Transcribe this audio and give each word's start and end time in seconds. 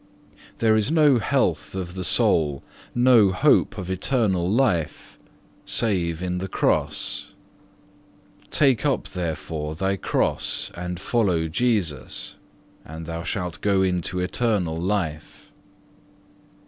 There 0.57 0.75
is 0.75 0.89
no 0.89 1.19
health 1.19 1.75
of 1.75 1.93
the 1.93 2.03
soul, 2.03 2.63
no 2.95 3.31
hope 3.31 3.77
of 3.77 3.87
eternal 3.87 4.49
life, 4.49 5.19
save 5.63 6.23
in 6.23 6.39
the 6.39 6.47
Cross. 6.47 7.33
Take 8.49 8.83
up 8.83 9.09
therefore, 9.09 9.75
thy 9.75 9.97
cross 9.97 10.71
and 10.73 10.99
follow 10.99 11.47
Jesus 11.47 12.33
and 12.83 13.05
thou 13.05 13.21
shalt 13.21 13.61
go 13.61 13.83
into 13.83 14.19
eternal 14.19 14.79
life. 14.81 15.51